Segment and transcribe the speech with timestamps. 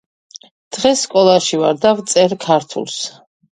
[0.77, 2.99] დღეს სკოლაში ვარ და ვწერ ქართულს